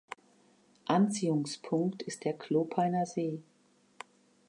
Anziehungspunkt 0.87 2.01
ist 2.01 2.23
der 2.23 2.33
Klopeiner 2.33 3.05
See. 3.05 3.39